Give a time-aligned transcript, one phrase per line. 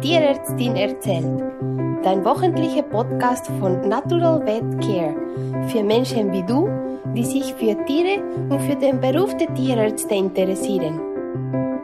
[0.00, 1.26] Tierärztin erzählt.
[2.02, 5.14] Dein wöchentlicher Podcast von Natural Vet Care
[5.68, 6.68] für Menschen wie du,
[7.14, 10.98] die sich für Tiere und für den Beruf der Tierärzte interessieren.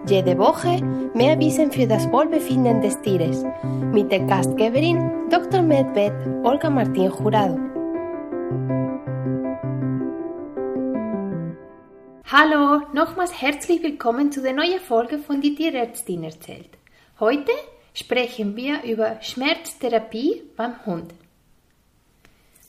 [0.09, 0.83] Jede Woche
[1.13, 3.45] mehr Wissen für das Wohlbefinden des Tieres
[3.93, 5.61] mit der Gastgeberin Dr.
[5.61, 7.59] Medved Olga Martin Jurado.
[12.33, 16.71] Hallo, nochmals herzlich willkommen zu der neuen Folge von Die Tierärztin erzählt.
[17.21, 17.53] Heute
[17.97, 21.15] sprechen wir über Schmerztherapie beim Hund.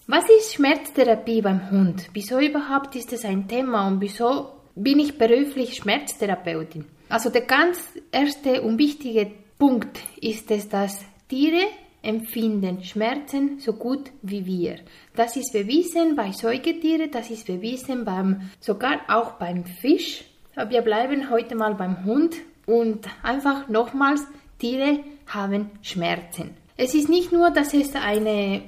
[0.08, 2.08] Was ist Schmerztherapie beim Hund?
[2.14, 6.86] Wieso überhaupt ist es ein Thema und wieso bin ich beruflich Schmerztherapeutin?
[7.10, 7.78] Also der ganz
[8.10, 11.66] erste und wichtige Punkt ist es, dass Tiere
[12.02, 14.78] empfinden Schmerzen so gut wie wir.
[15.14, 20.24] Das ist bewiesen bei Säugetieren, das ist bewiesen beim, sogar auch beim Fisch.
[20.70, 24.26] Wir bleiben heute mal beim Hund und einfach nochmals,
[24.58, 26.56] Tiere haben Schmerzen.
[26.78, 28.62] Es ist nicht nur, dass es ein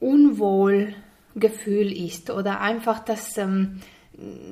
[0.00, 3.80] Unwohlgefühl ist oder einfach, dass, ähm,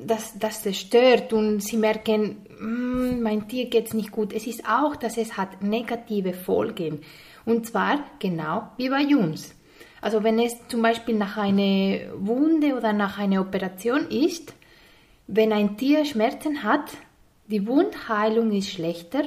[0.06, 4.32] dass, dass es stört und sie merken, mm, mein Tier geht es nicht gut.
[4.32, 7.00] Es ist auch, dass es hat negative Folgen.
[7.44, 9.54] Und zwar genau wie bei uns.
[10.00, 14.54] Also wenn es zum Beispiel nach einer Wunde oder nach einer Operation ist,
[15.26, 16.91] wenn ein Tier Schmerzen hat,
[17.46, 19.22] die Wundheilung ist schlechter,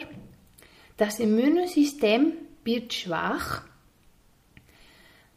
[0.98, 3.64] das Immunsystem wird schwach,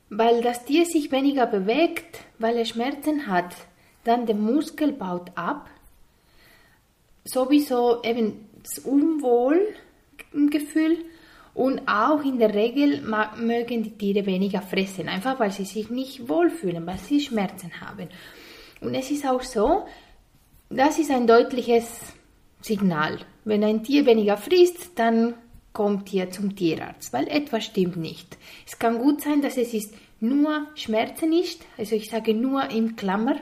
[0.08, 3.54] weil das Tier sich weniger bewegt, weil es Schmerzen hat,
[4.04, 5.68] dann der Muskel baut ab,
[7.24, 11.04] sowieso eben das Unwohlgefühl
[11.54, 13.02] und auch in der Regel
[13.36, 18.08] mögen die Tiere weniger fressen, einfach weil sie sich nicht wohlfühlen, weil sie Schmerzen haben.
[18.80, 19.86] Und es ist auch so,
[20.70, 22.14] das ist ein deutliches
[22.62, 23.18] Signal.
[23.44, 25.34] Wenn ein Tier weniger frisst, dann
[25.72, 28.36] kommt ihr zum Tierarzt, weil etwas stimmt nicht.
[28.66, 32.96] Es kann gut sein, dass es ist nur Schmerzen ist, also ich sage nur in
[32.96, 33.36] Klammer.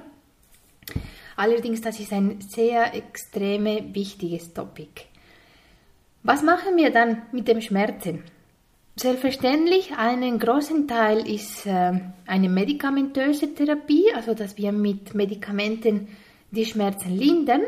[1.36, 5.02] Allerdings, das ist ein sehr extreme wichtiges Topic.
[6.22, 8.24] Was machen wir dann mit dem Schmerzen?
[8.96, 11.92] Selbstverständlich, einen großen Teil ist äh,
[12.26, 16.08] eine medikamentöse Therapie, also dass wir mit Medikamenten
[16.50, 17.62] die Schmerzen lindern.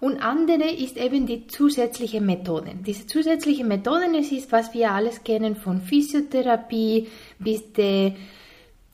[0.00, 2.82] Und andere ist eben die zusätzliche Methoden.
[2.84, 7.08] Diese zusätzliche Methoden, es ist, was wir alles kennen, von Physiotherapie
[7.38, 8.14] bis der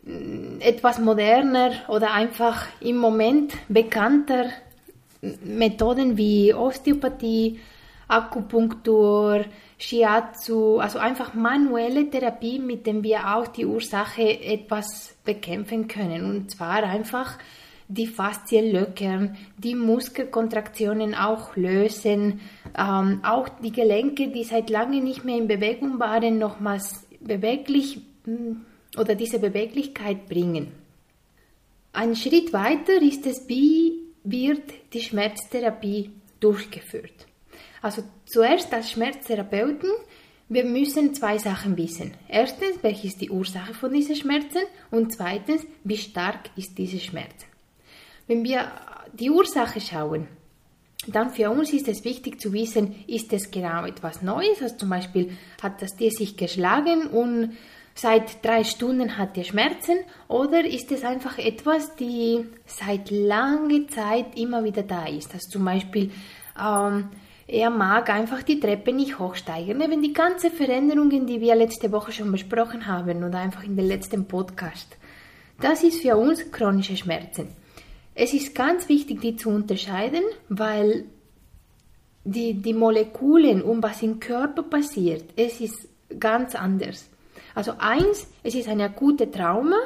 [0.04, 4.46] mm, etwas moderner oder einfach im Moment bekannter
[5.44, 7.60] Methoden wie Osteopathie,
[8.08, 9.44] Akupunktur,
[9.78, 16.24] Shiatsu, also einfach manuelle Therapie, mit dem wir auch die Ursache etwas bekämpfen können.
[16.24, 17.38] Und zwar einfach
[17.92, 22.40] die Faszien löckern, die Muskelkontraktionen auch lösen,
[22.76, 28.62] ähm, auch die Gelenke, die seit lange nicht mehr in Bewegung waren, nochmals beweglich hm,
[28.96, 30.68] oder diese Beweglichkeit bringen.
[31.92, 34.62] Ein Schritt weiter ist es, wie wird
[34.94, 36.10] die Schmerztherapie
[36.40, 37.26] durchgeführt.
[37.82, 39.90] Also zuerst als Schmerztherapeuten,
[40.48, 42.14] wir müssen zwei Sachen wissen.
[42.28, 47.51] Erstens, welche ist die Ursache von diesen Schmerzen und zweitens, wie stark ist diese Schmerz.
[48.26, 48.70] Wenn wir
[49.12, 50.28] die Ursache schauen,
[51.08, 54.90] dann für uns ist es wichtig zu wissen, ist es genau etwas Neues, also zum
[54.90, 57.56] Beispiel hat das Tier sich geschlagen und
[57.94, 64.38] seit drei Stunden hat er Schmerzen oder ist es einfach etwas, die seit langer Zeit
[64.38, 66.10] immer wieder da ist, also zum Beispiel
[66.58, 67.08] ähm,
[67.48, 69.78] er mag einfach die Treppe nicht hochsteigen.
[69.78, 73.84] Wenn die ganzen Veränderungen, die wir letzte Woche schon besprochen haben oder einfach in der
[73.84, 74.96] letzten Podcast,
[75.60, 77.48] das ist für uns chronische Schmerzen.
[78.14, 81.06] Es ist ganz wichtig, die zu unterscheiden, weil
[82.24, 85.88] die, die Moleküle, um was im Körper passiert, es ist
[86.20, 87.08] ganz anders.
[87.54, 89.76] Also eins, es ist eine akute Trauma,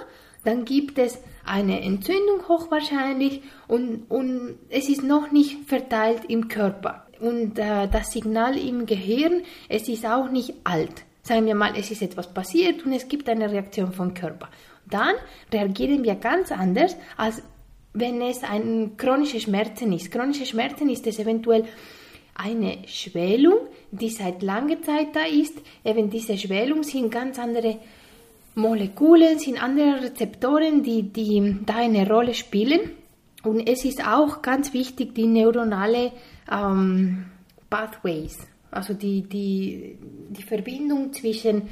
[0.44, 7.06] dann gibt es eine Entzündung hochwahrscheinlich und, und es ist noch nicht verteilt im Körper
[7.20, 11.04] und äh, das Signal im Gehirn, es ist auch nicht alt.
[11.22, 14.48] Sagen wir mal, es ist etwas passiert und es gibt eine Reaktion vom Körper.
[14.88, 15.14] Dann
[15.52, 17.42] reagieren wir ganz anders, als
[17.98, 20.10] wenn es ein chronische Schmerzen ist.
[20.10, 21.64] Chronische Schmerzen ist es eventuell
[22.34, 25.56] eine Schwellung, die seit langer Zeit da ist.
[25.84, 27.78] Eben diese Schwellung sind ganz andere
[28.54, 32.80] Moleküle, sind andere Rezeptoren, die, die da eine Rolle spielen.
[33.42, 36.12] Und es ist auch ganz wichtig, die neuronale
[36.50, 37.26] ähm,
[37.70, 38.38] Pathways,
[38.70, 39.96] also die, die,
[40.30, 41.62] die Verbindung zwischen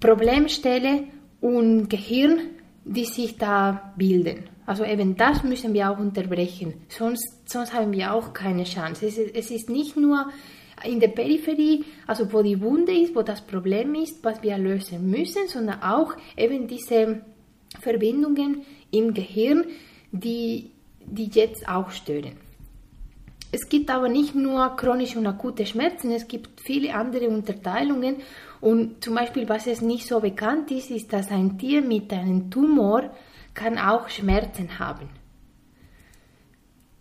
[0.00, 1.04] Problemstelle
[1.40, 2.38] und Gehirn,
[2.84, 4.51] die sich da bilden.
[4.64, 9.06] Also eben das müssen wir auch unterbrechen, sonst, sonst haben wir auch keine Chance.
[9.06, 10.28] Es ist, es ist nicht nur
[10.84, 15.10] in der Peripherie, also wo die Wunde ist, wo das Problem ist, was wir lösen
[15.10, 17.22] müssen, sondern auch eben diese
[17.80, 19.64] Verbindungen im Gehirn,
[20.12, 20.70] die,
[21.00, 22.36] die jetzt auch stören.
[23.54, 28.16] Es gibt aber nicht nur chronische und akute Schmerzen, es gibt viele andere Unterteilungen.
[28.62, 32.50] Und zum Beispiel, was es nicht so bekannt ist, ist, dass ein Tier mit einem
[32.50, 33.10] Tumor
[33.54, 35.08] kann auch Schmerzen haben.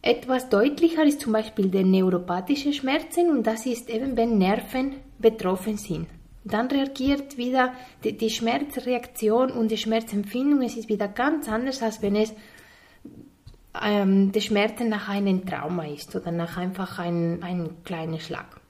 [0.02, 5.78] Etwas deutlicher ist zum Beispiel der neuropathische Schmerzen und das ist eben, wenn Nerven betroffen
[5.78, 6.08] sind.
[6.44, 10.64] Dann reagiert wieder die, Schmerzreaktion und die Schmerzempfindung.
[10.64, 12.34] Es ist wieder ganz anders, als wenn es
[13.80, 18.61] ähm, der Schmerzen nach einem Trauma ist oder nach einfach einem, einem kleinen Schlag.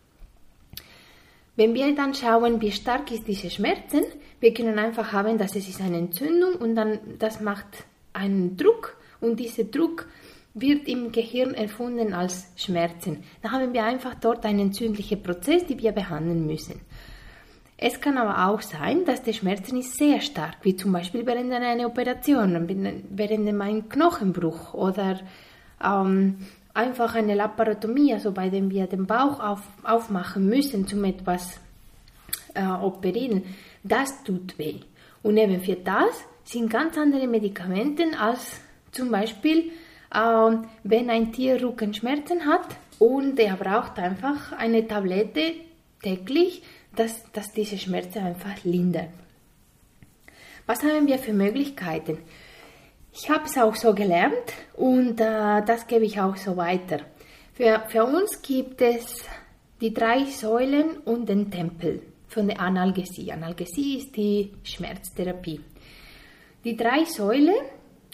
[1.56, 4.04] Wenn wir dann schauen, wie stark ist diese Schmerzen,
[4.40, 8.98] wir können einfach haben, dass es ist eine Entzündung und dann das macht einen Druck
[9.20, 10.08] und dieser Druck
[10.54, 13.24] wird im Gehirn erfunden als Schmerzen.
[13.42, 16.82] Da haben wir einfach dort einen entzündlichen Prozess, den wir behandeln müssen.
[17.78, 21.52] Es kann aber auch sein, dass der Schmerzen ist sehr stark, wie zum Beispiel während
[21.52, 25.20] einer Operation, während einem Knochenbruch oder
[25.84, 26.38] ähm,
[26.74, 31.60] einfach eine Laparotomie, also bei dem wir den Bauch auf, aufmachen müssen, zum etwas
[32.54, 33.44] äh, operieren.
[33.84, 34.76] Das tut weh.
[35.24, 39.72] Und eben für das sind ganz andere Medikamente als zum Beispiel
[40.14, 42.68] ähm, wenn ein Tier Rückenschmerzen hat
[43.00, 45.54] und er braucht einfach eine Tablette
[46.04, 46.64] täglich,
[46.96, 49.08] dass, dass diese Schmerzen einfach lindern.
[50.66, 52.18] Was haben wir für Möglichkeiten?
[53.14, 57.00] Ich habe es auch so gelernt und äh, das gebe ich auch so weiter.
[57.54, 59.26] Für, für uns gibt es
[59.82, 63.32] die drei Säulen und den Tempel von der Analgesie.
[63.32, 65.60] Analgesie ist die Schmerztherapie.
[66.64, 67.56] Die drei Säulen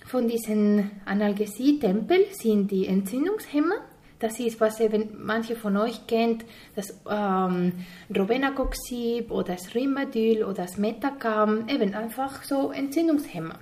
[0.05, 3.75] von diesen Analgesie-Tempel sind die Entzündungshemmer.
[4.19, 6.43] Das ist, was eben manche von euch kennt,
[6.75, 7.73] das ähm,
[8.17, 13.59] Robenacoxib oder das Rimadyl oder das Metacam, eben einfach so Entzündungshemmer.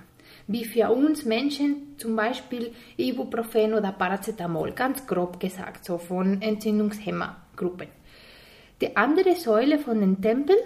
[0.48, 7.88] Wie für uns Menschen zum Beispiel Ibuprofen oder Paracetamol, ganz grob gesagt, so von Entzündungshemmergruppen.
[8.80, 10.58] Die andere Säule von den Tempeln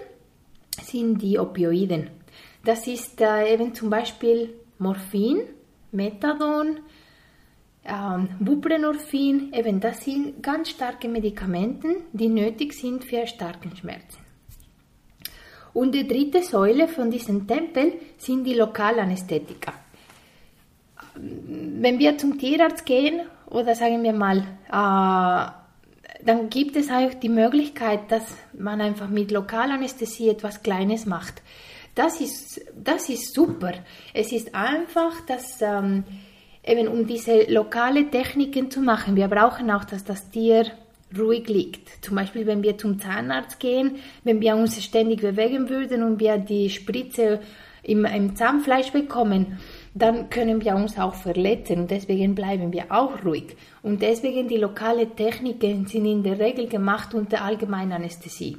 [0.81, 2.09] sind die Opioiden.
[2.63, 5.41] Das ist äh, eben zum Beispiel Morphin,
[5.91, 6.79] Methadon,
[7.83, 14.20] ähm, Buprenorphin, eben das sind ganz starke Medikamente, die nötig sind für starken Schmerzen.
[15.73, 19.73] Und die dritte Säule von diesem Tempel sind die Lokalanästhetika.
[21.15, 24.39] Wenn wir zum Tierarzt gehen oder sagen wir mal,
[24.69, 25.61] äh,
[26.25, 28.23] dann gibt es auch die Möglichkeit, dass
[28.53, 31.41] man einfach mit Lokalanästhesie etwas Kleines macht.
[31.95, 33.73] Das ist, das ist super.
[34.13, 36.03] Es ist einfach, dass ähm,
[36.63, 40.65] eben um diese lokale Techniken zu machen, wir brauchen auch, dass das Tier
[41.17, 42.03] ruhig liegt.
[42.03, 46.37] Zum Beispiel, wenn wir zum Zahnarzt gehen, wenn wir uns ständig bewegen würden und wir
[46.37, 47.39] die Spritze
[47.83, 49.59] im, im Zahnfleisch bekommen,
[49.93, 53.55] dann können wir uns auch verletzen und deswegen bleiben wir auch ruhig.
[53.81, 58.57] Und deswegen die lokale Techniken sind in der Regel gemacht unter allgemeiner Anästhesie.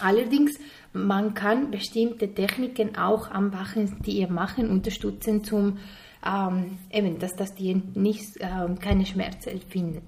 [0.00, 0.58] Allerdings
[0.92, 5.78] man kann bestimmte Techniken auch am Wachen, die ihr machen, unterstützen, zum
[6.24, 10.04] ähm, eben, dass das Tier nicht, äh, keine Schmerzen empfindet.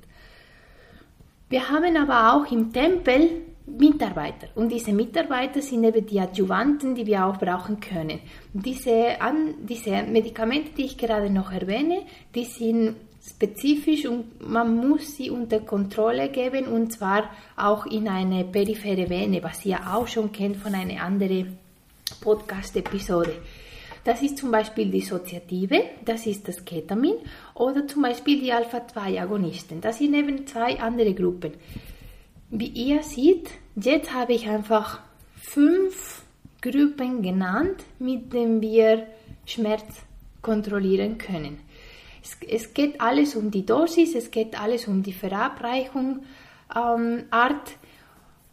[1.49, 7.07] Wir haben aber auch im Tempel Mitarbeiter und diese Mitarbeiter sind eben die Adjuvanten, die
[7.07, 8.21] wir auch brauchen können.
[8.53, 12.03] Diese, an, diese Medikamente, die ich gerade noch erwähne,
[12.35, 12.97] die sind
[13.29, 19.43] spezifisch und man muss sie unter Kontrolle geben und zwar auch in eine periphere Vene,
[19.43, 21.59] was ihr auch schon kennt von einer anderen
[22.21, 23.35] Podcast-Episode.
[24.07, 27.17] Das ist zum Beispiel die Dissoziative, das ist das Ketamin
[27.55, 29.81] oder zum Beispiel die Alpha-2-Agonisten.
[29.81, 31.55] Das sind eben zwei andere Gruppen.
[32.49, 35.01] Wie ihr seht, jetzt habe ich einfach
[35.35, 36.23] fünf
[36.63, 39.09] Gruppen genannt, mit denen wir
[39.45, 39.83] Schmerz
[40.41, 41.59] kontrollieren können.
[42.23, 46.21] Es, es geht alles um die Dosis, es geht alles um die Verabreichung,
[46.77, 47.73] ähm, Art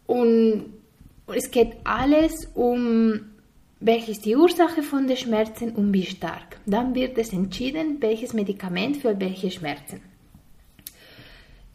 [0.08, 0.64] und
[1.28, 3.33] es geht alles um
[3.80, 6.58] welche ist die Ursache von den Schmerzen und wie stark.
[6.66, 10.00] Dann wird es entschieden, welches Medikament für welche Schmerzen.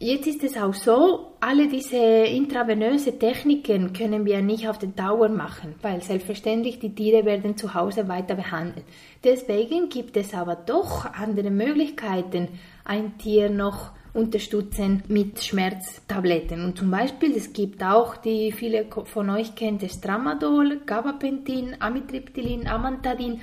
[0.02, 5.28] Jetzt ist es auch so, alle diese intravenöse Techniken können wir nicht auf den Dauer
[5.28, 8.86] machen, weil selbstverständlich die Tiere werden zu Hause weiter behandelt.
[9.22, 12.48] Deswegen gibt es aber doch andere Möglichkeiten,
[12.82, 16.64] ein Tier noch unterstützen mit Schmerztabletten.
[16.64, 22.66] Und zum Beispiel, es gibt auch, die viele von euch kennt, das Tramadol, Gabapentin, Amitriptylin,
[22.66, 23.40] Amantadin.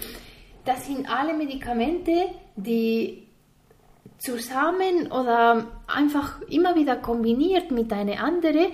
[0.66, 2.12] Das sind alle Medikamente,
[2.56, 3.24] die
[4.18, 8.68] zusammen oder einfach immer wieder kombiniert mit einer anderen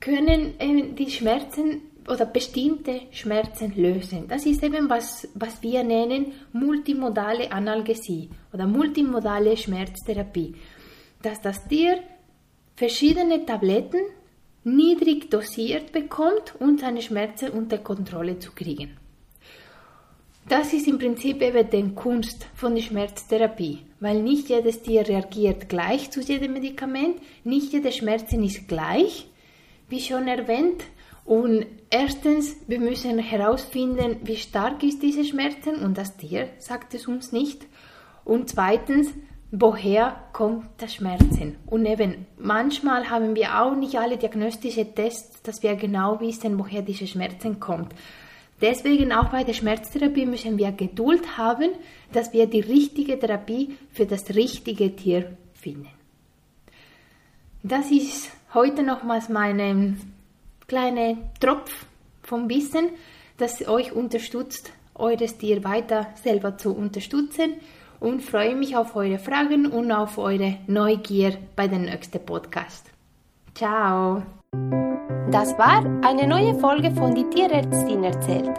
[0.00, 4.28] können eben die Schmerzen oder bestimmte Schmerzen lösen.
[4.28, 10.54] Das ist eben was, was wir nennen multimodale Analgesie oder multimodale Schmerztherapie.
[11.24, 12.00] Dass das Tier
[12.76, 14.02] verschiedene Tabletten
[14.62, 18.98] niedrig dosiert bekommt, um seine Schmerzen unter Kontrolle zu kriegen.
[20.46, 25.70] Das ist im Prinzip eben die Kunst von der Schmerztherapie, weil nicht jedes Tier reagiert
[25.70, 29.26] gleich zu jedem Medikament, nicht jede Schmerzen ist gleich,
[29.88, 30.84] wie schon erwähnt.
[31.24, 37.08] Und erstens, wir müssen herausfinden, wie stark ist diese Schmerzen und das Tier sagt es
[37.08, 37.64] uns nicht.
[38.26, 39.08] Und zweitens,
[39.60, 41.56] woher kommt der Schmerzen?
[41.66, 46.82] Und eben, manchmal haben wir auch nicht alle diagnostische Tests, dass wir genau wissen, woher
[46.82, 47.94] diese Schmerzen kommt.
[48.60, 51.70] Deswegen auch bei der Schmerztherapie müssen wir Geduld haben,
[52.12, 55.88] dass wir die richtige Therapie für das richtige Tier finden.
[57.62, 60.00] Das ist heute nochmals mein
[60.66, 61.86] kleiner Tropf
[62.22, 62.90] vom Wissen,
[63.38, 67.54] das euch unterstützt, eures Tier weiter selber zu unterstützen
[68.00, 72.90] und freue mich auf eure Fragen und auf eure Neugier bei dem nächsten Podcast.
[73.54, 74.22] Ciao!
[75.30, 78.50] Das war eine neue Folge von Die Tierärztin erzählt.